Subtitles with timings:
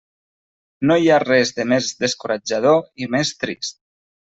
[0.91, 3.83] No hi ha res de més descoratjador i més trist!